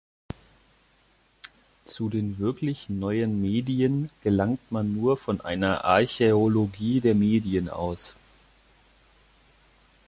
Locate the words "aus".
7.69-8.15